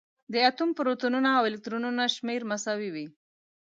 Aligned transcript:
د 0.33 0.35
اتوم 0.49 0.69
پروتونونه 0.77 1.29
او 1.37 1.43
الکترونونه 1.49 2.03
شمېر 2.15 2.41
مساوي 2.51 2.89
وي. 2.95 3.07